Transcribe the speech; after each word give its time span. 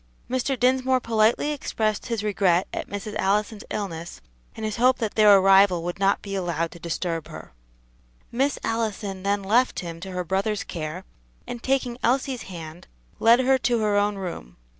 Mr. 0.27 0.59
Dinsmore 0.59 0.99
politely 0.99 1.51
expressed 1.51 2.07
his 2.07 2.23
regret 2.23 2.67
at 2.73 2.89
Mrs. 2.89 3.15
Allison's 3.17 3.63
illness, 3.69 4.19
and 4.55 4.65
his 4.65 4.77
hope 4.77 4.97
that 4.97 5.13
their 5.13 5.37
arrival 5.37 5.83
would 5.83 5.99
not 5.99 6.23
be 6.23 6.33
allowed 6.33 6.71
to 6.71 6.79
disturb 6.79 7.27
her. 7.27 7.53
Miss 8.31 8.57
Allison 8.63 9.21
then 9.21 9.43
left 9.43 9.81
him 9.81 9.99
to 9.99 10.09
her 10.09 10.23
brother's 10.23 10.63
care, 10.63 11.05
and 11.45 11.61
taking 11.61 11.99
Elsie's 12.01 12.41
hand, 12.49 12.87
led 13.19 13.41
her 13.41 13.59
to 13.59 13.77
her 13.81 13.95
own 13.95 14.15
room. 14.15 14.57